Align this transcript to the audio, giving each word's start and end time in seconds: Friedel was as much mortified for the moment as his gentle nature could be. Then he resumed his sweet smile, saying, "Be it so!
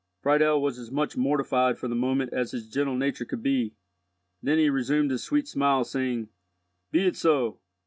Friedel 0.23 0.59
was 0.59 0.79
as 0.79 0.89
much 0.89 1.15
mortified 1.15 1.77
for 1.77 1.87
the 1.87 1.93
moment 1.93 2.33
as 2.33 2.49
his 2.53 2.67
gentle 2.67 2.95
nature 2.97 3.23
could 3.23 3.43
be. 3.43 3.75
Then 4.41 4.57
he 4.57 4.67
resumed 4.67 5.11
his 5.11 5.21
sweet 5.23 5.47
smile, 5.47 5.83
saying, 5.83 6.29
"Be 6.91 7.05
it 7.05 7.15
so! 7.15 7.59